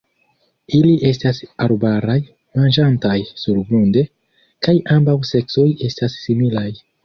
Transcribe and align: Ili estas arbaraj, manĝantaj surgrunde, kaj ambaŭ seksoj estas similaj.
Ili 0.77 0.93
estas 1.09 1.41
arbaraj, 1.65 2.15
manĝantaj 2.61 3.13
surgrunde, 3.43 4.05
kaj 4.69 4.77
ambaŭ 4.99 5.19
seksoj 5.37 5.71
estas 5.93 6.21
similaj. 6.27 6.69